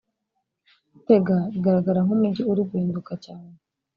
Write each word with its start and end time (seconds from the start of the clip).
Gitega 0.93 1.37
igaragara 1.57 1.99
nk’umujyi 2.05 2.41
uri 2.51 2.61
guhinduka 2.69 3.13
cyane 3.25 3.51